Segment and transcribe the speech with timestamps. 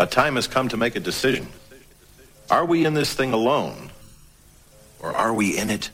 [0.00, 1.48] A time has come to make a decision.
[2.50, 3.90] Are we in this thing alone?
[5.00, 5.90] Or are we in it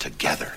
[0.00, 0.52] together?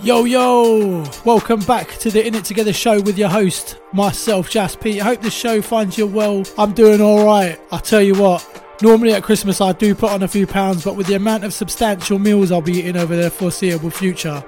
[0.00, 1.04] Yo, yo!
[1.26, 5.02] Welcome back to the In It Together show with your host, myself, Jas Pete.
[5.02, 6.42] I hope this show finds you well.
[6.56, 7.60] I'm doing alright.
[7.70, 10.96] I tell you what, normally at Christmas I do put on a few pounds, but
[10.96, 14.42] with the amount of substantial meals I'll be eating over the foreseeable future,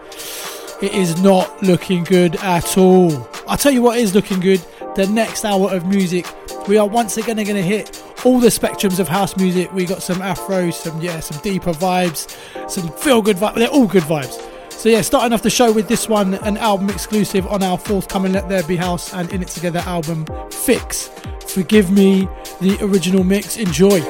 [0.80, 3.28] it is not looking good at all.
[3.46, 4.64] I'll tell you what is looking good
[4.98, 6.26] the next hour of music.
[6.66, 9.72] We are once again going to hit all the spectrums of house music.
[9.72, 12.36] We got some afro, some yeah, some deeper vibes,
[12.68, 13.54] some feel good vibes.
[13.54, 14.44] They're all good vibes.
[14.72, 18.32] So yeah, starting off the show with this one, an album exclusive on our forthcoming
[18.32, 21.10] Let There Be House and In It Together album, Fix.
[21.46, 22.28] Forgive me,
[22.60, 23.56] the original mix.
[23.56, 24.00] Enjoy.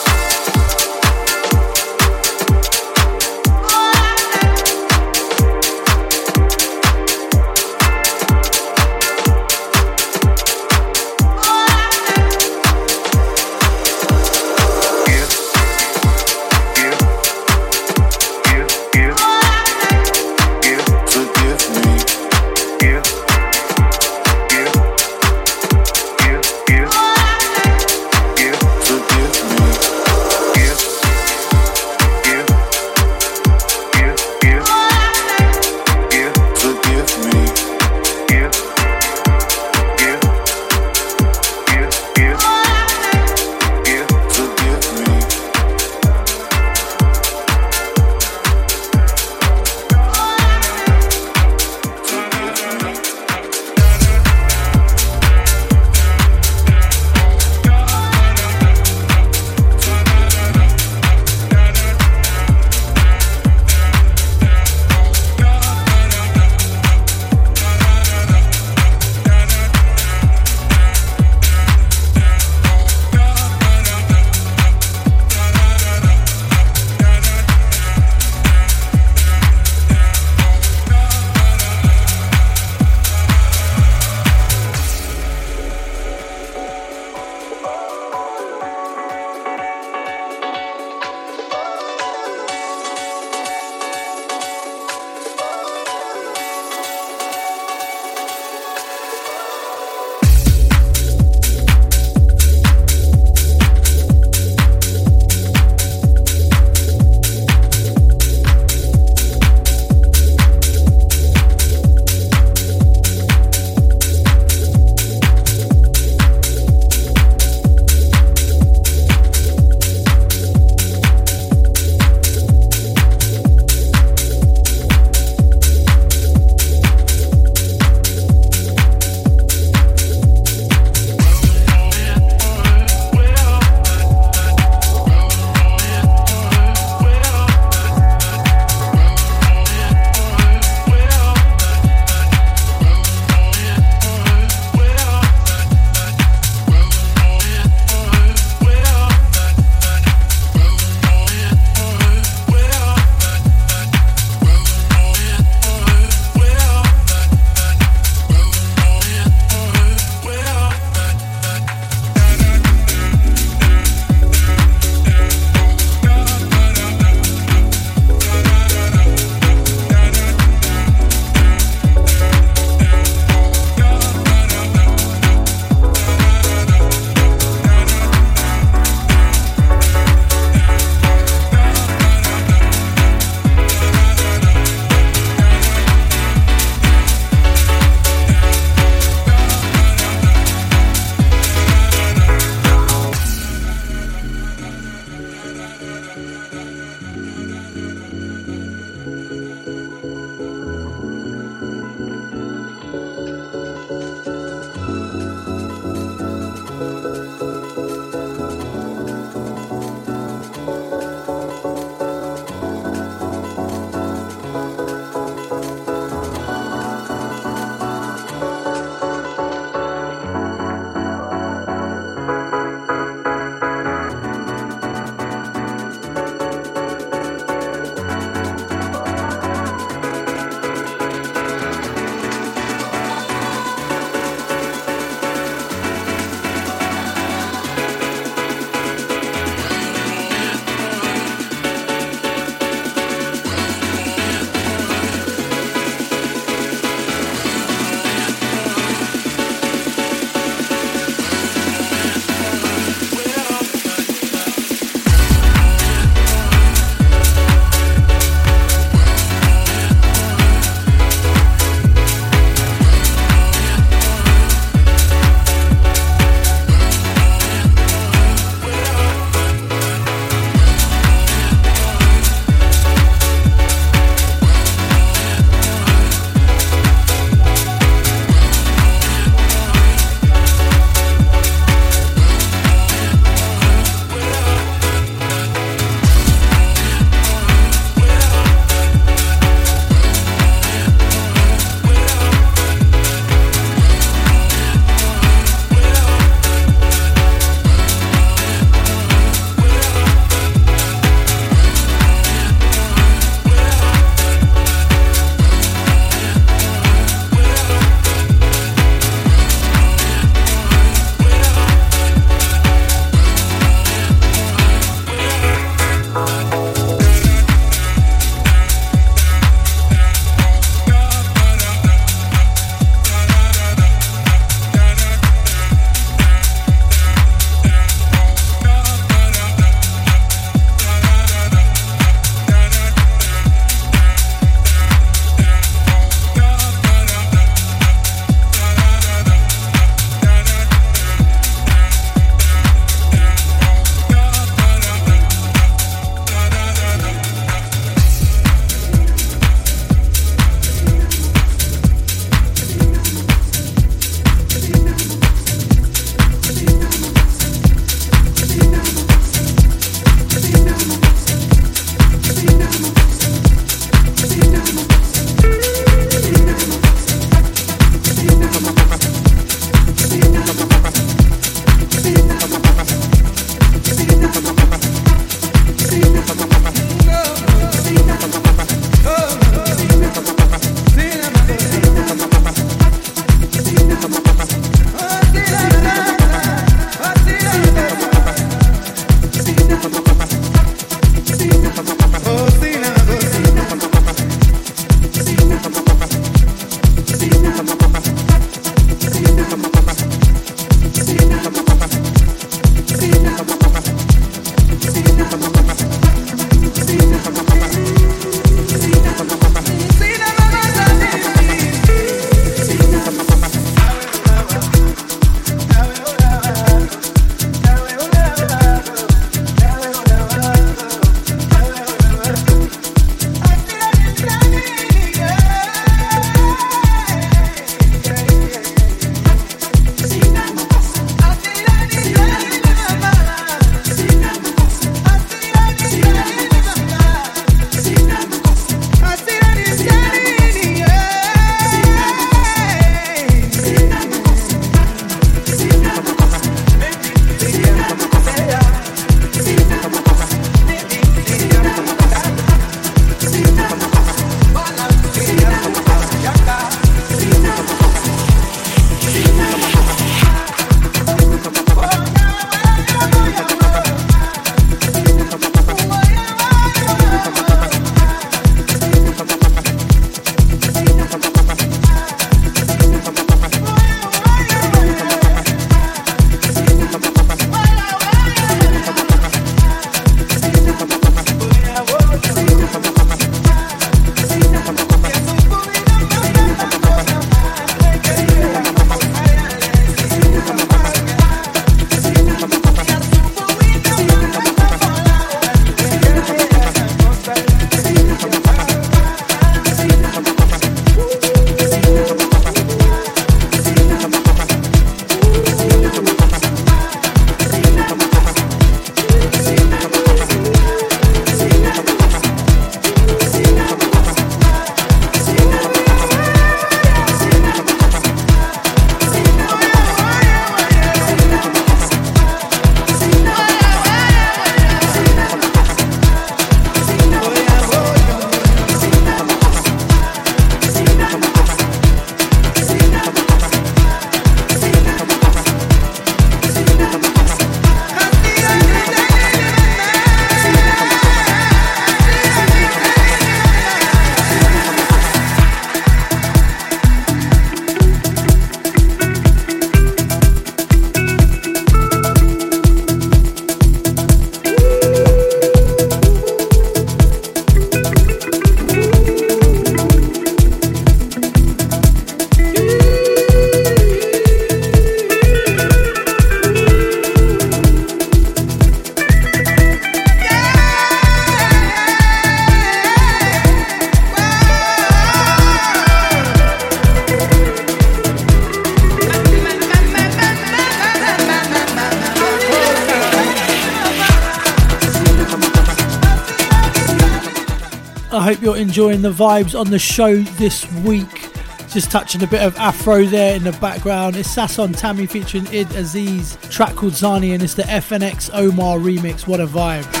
[588.71, 591.29] Enjoying the vibes on the show this week.
[591.67, 594.15] Just touching a bit of afro there in the background.
[594.15, 599.27] It's Sasson Tammy featuring Id Aziz, track called Zani, and it's the FNX Omar remix.
[599.27, 600.00] What a vibe!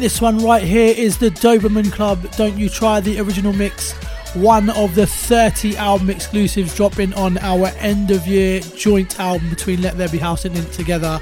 [0.00, 2.30] One right here is the Doberman Club.
[2.36, 3.92] Don't you try the original mix?
[4.34, 9.82] One of the 30 album exclusives dropping on our end of year joint album between
[9.82, 11.20] Let There Be House and In Together.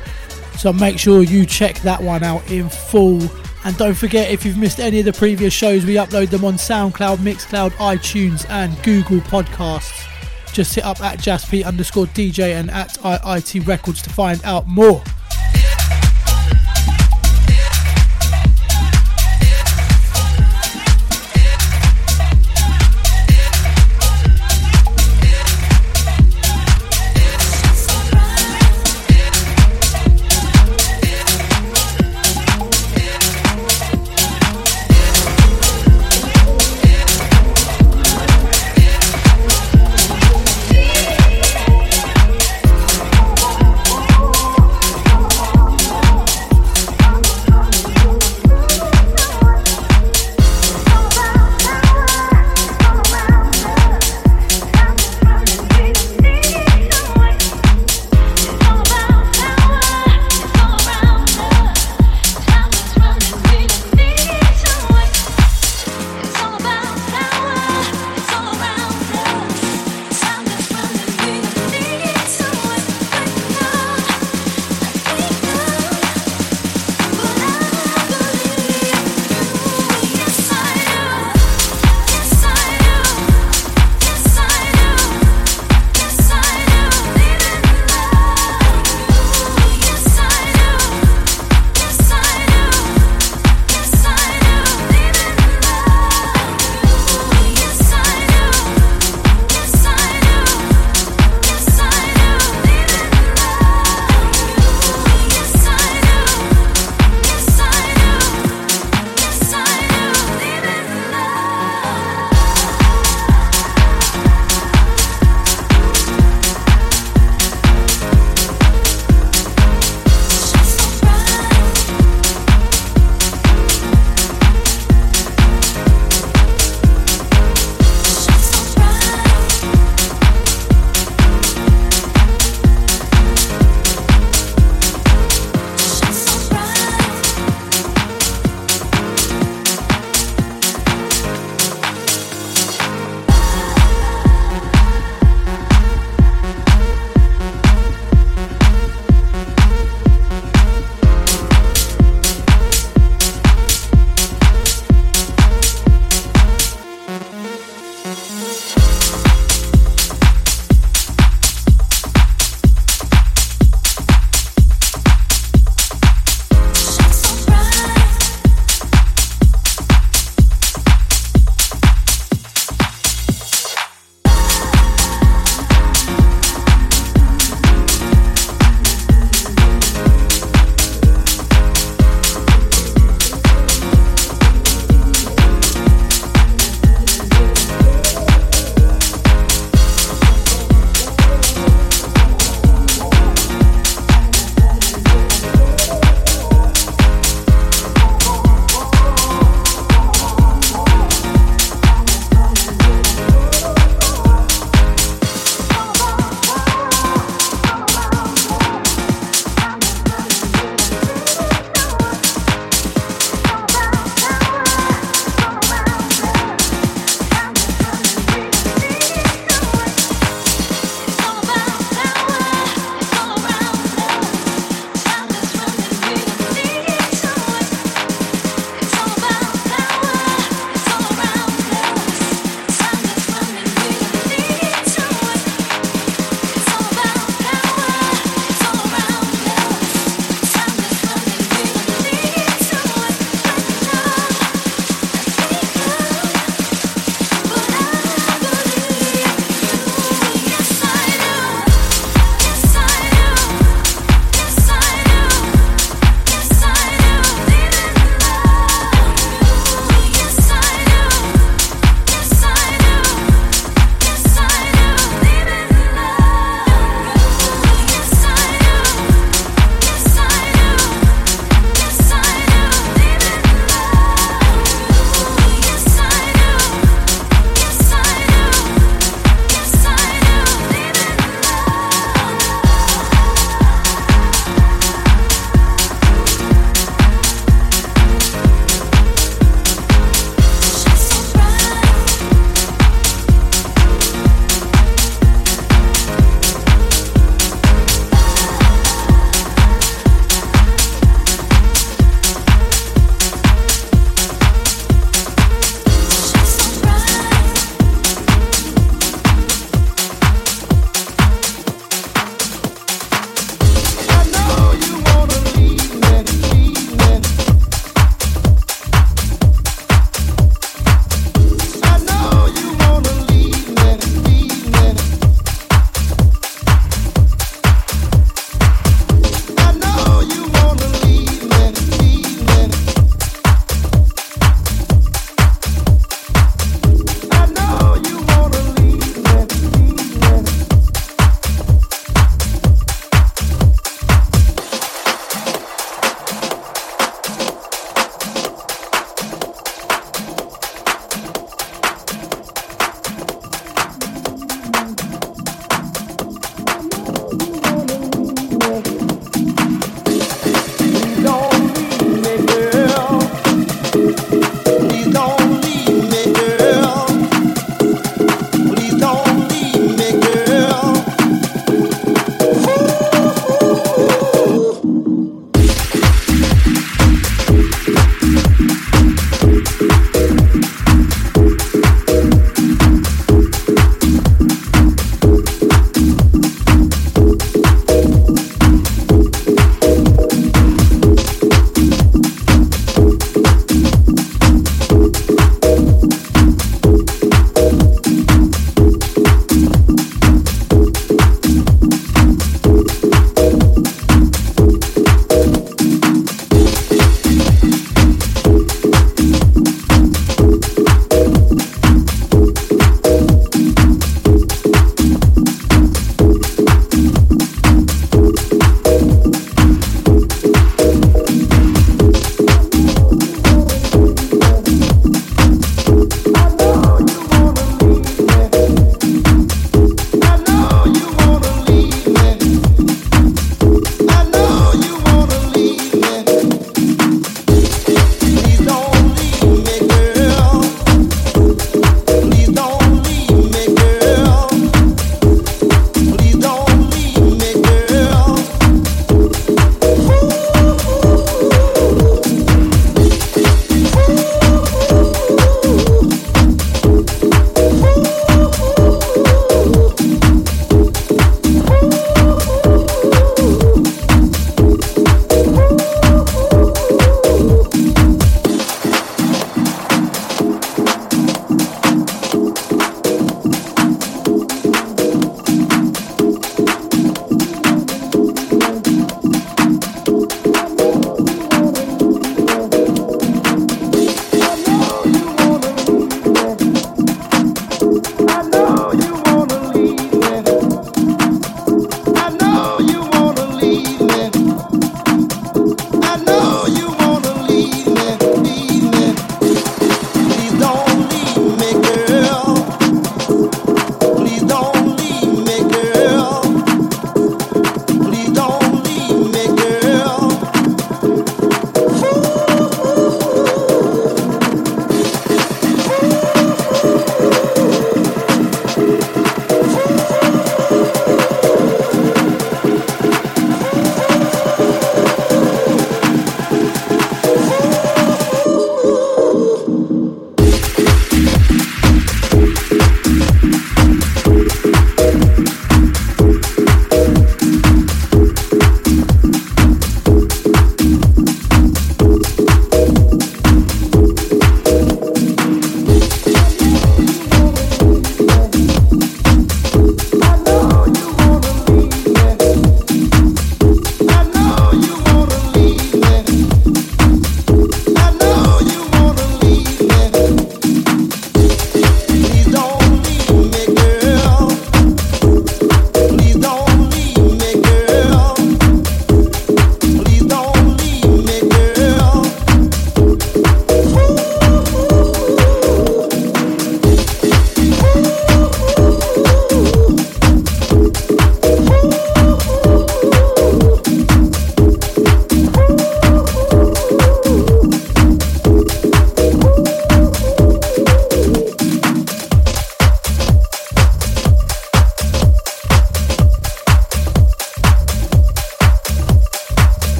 [0.58, 3.20] So make sure you check that one out in full.
[3.64, 6.54] And don't forget, if you've missed any of the previous shows, we upload them on
[6.54, 10.06] SoundCloud, Mixcloud, iTunes, and Google Podcasts.
[10.52, 15.02] Just hit up at JaspP underscore DJ and at IIT Records to find out more.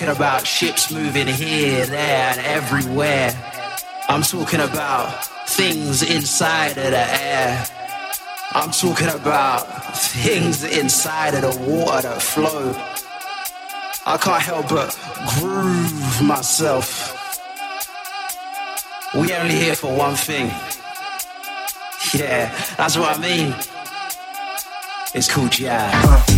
[0.00, 3.34] Talking about ships moving here, there, and everywhere.
[4.08, 7.66] I'm talking about things inside of the air.
[8.52, 12.72] I'm talking about things inside of the water that flow.
[14.06, 14.98] I can't help but
[15.38, 17.14] groove myself.
[19.14, 20.46] We only here for one thing.
[22.14, 23.54] Yeah, that's what I mean.
[25.12, 26.29] It's called jazz.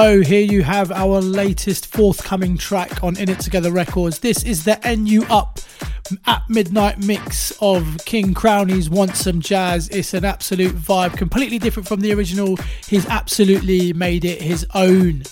[0.00, 4.20] So here you have our latest forthcoming track on In It Together Records.
[4.20, 5.60] This is the NU Up
[6.26, 9.90] at midnight mix of King Crownie's Want Some Jazz.
[9.90, 12.56] It's an absolute vibe, completely different from the original.
[12.88, 15.24] He's absolutely made it his own.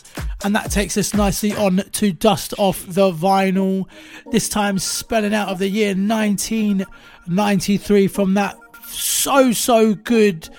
[0.44, 3.86] And that takes us nicely on to dust off the vinyl.
[4.32, 10.50] This time spelling out of the year 1993 from that so so good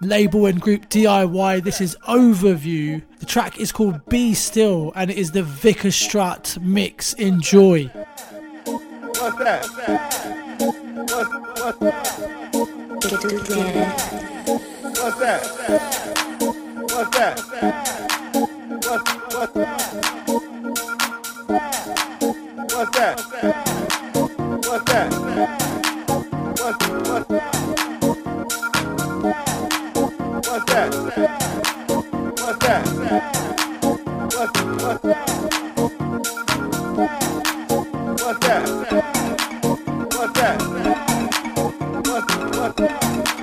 [0.00, 1.62] label and group DIY.
[1.62, 3.02] This is Overview.
[3.18, 7.12] The track is called Be Still and it is the Vicar Strut mix.
[7.14, 7.86] Enjoy.
[8.64, 9.66] What's that?
[11.10, 11.30] What's,
[11.60, 12.10] what's,
[15.00, 15.42] What's that?
[16.90, 17.40] What's that?
[18.82, 19.54] What's, what's,
[22.74, 23.20] what's that?
[24.64, 25.10] What's that?
[26.58, 27.59] What's, what's, What's
[30.70, 30.94] that?
[32.38, 32.86] What's that?
[33.82, 35.04] What's, what's,
[38.22, 38.64] what's that?
[42.06, 43.39] What's that?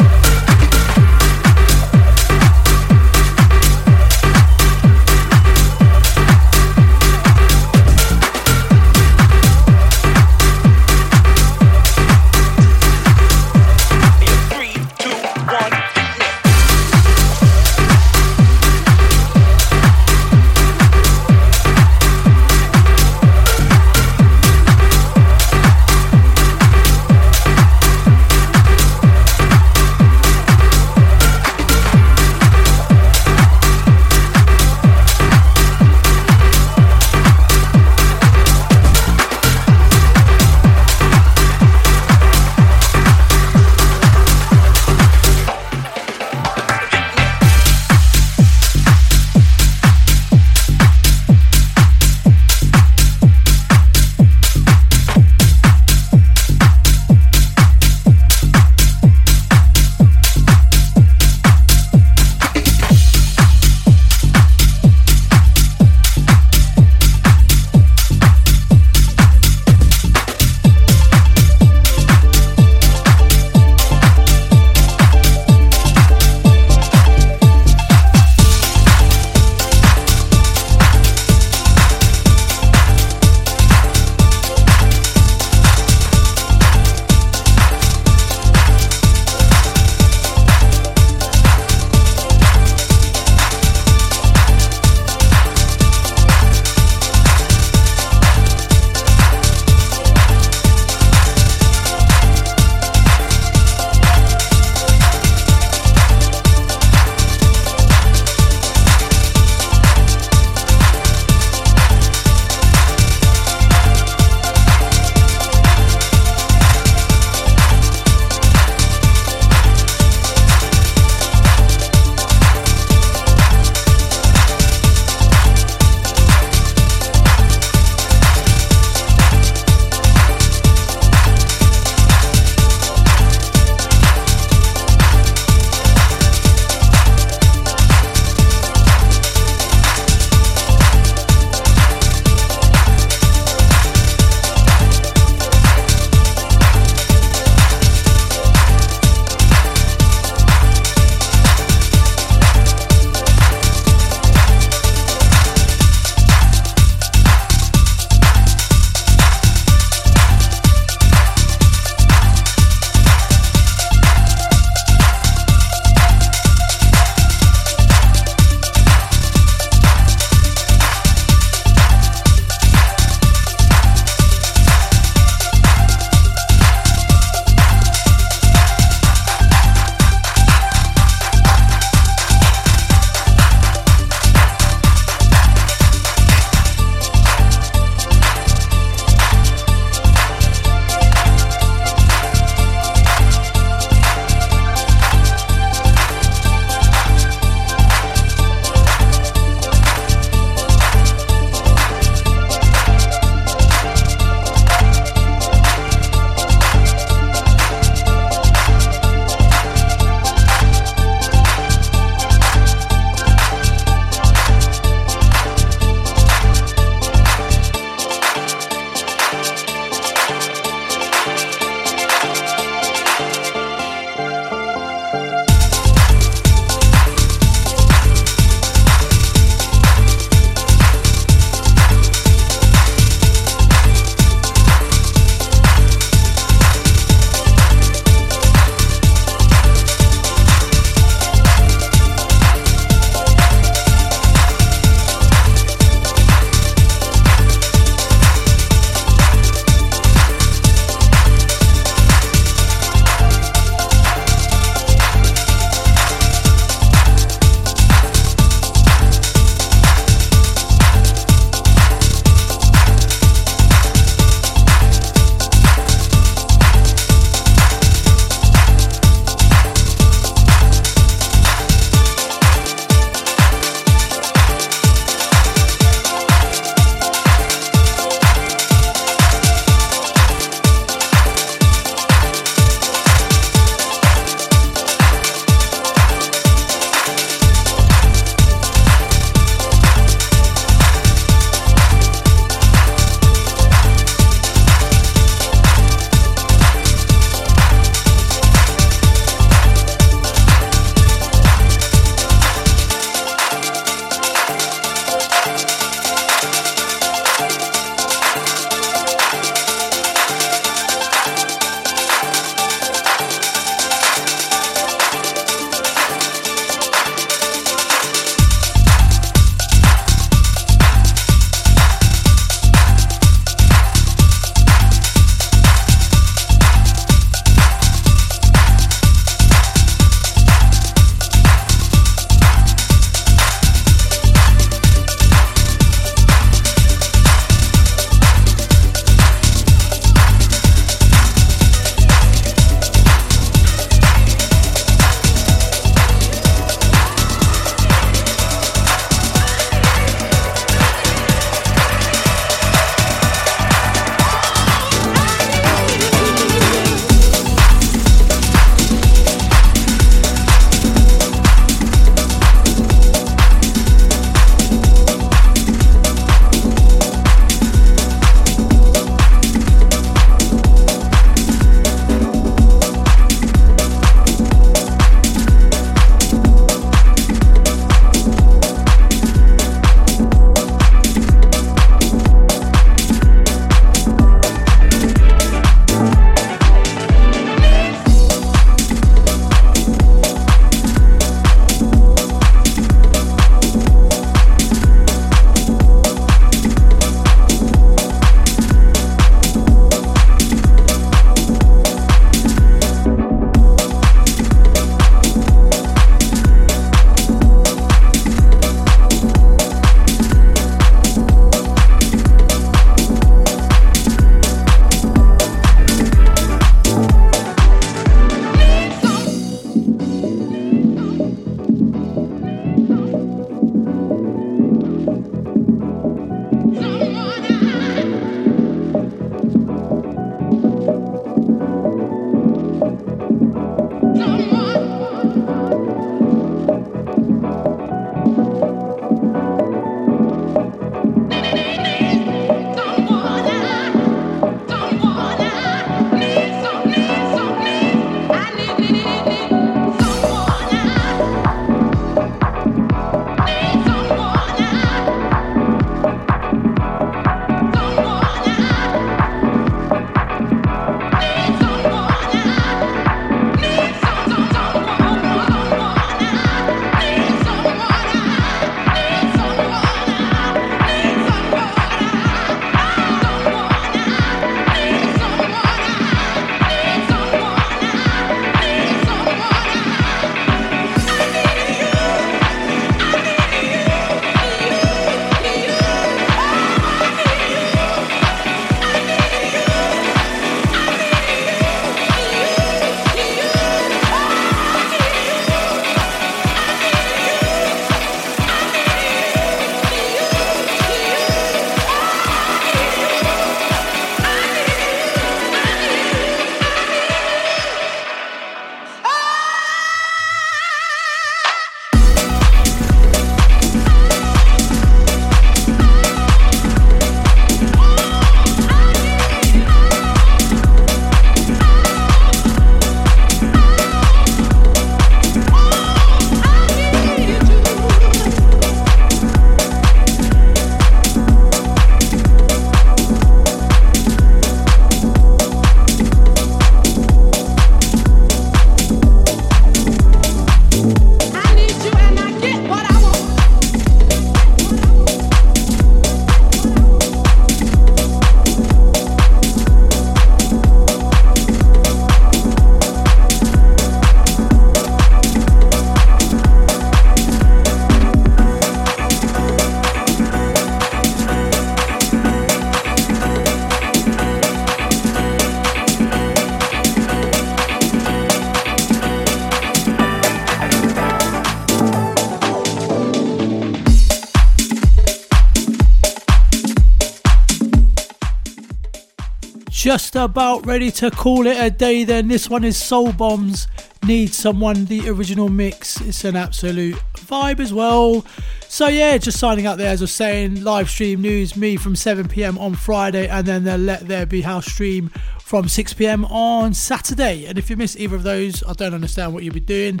[580.18, 582.28] About ready to call it a day then.
[582.28, 583.68] This one is Soul Bombs.
[584.06, 586.00] Need Someone, the original mix.
[586.00, 588.26] It's an absolute vibe as well.
[588.68, 591.94] So yeah, just signing up there as I was saying, live stream news me from
[591.94, 595.10] 7pm on Friday and then the Let There Be House stream
[595.40, 597.46] from 6pm on Saturday.
[597.46, 600.00] And if you miss either of those, I don't understand what you'll be doing.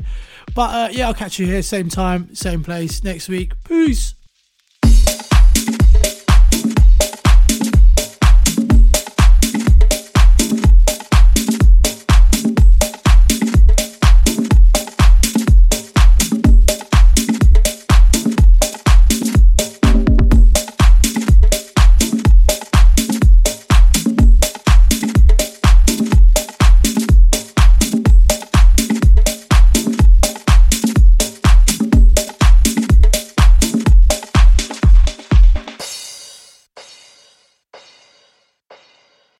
[0.54, 3.52] But uh, yeah, I'll catch you here same time, same place next week.
[3.64, 4.14] Peace.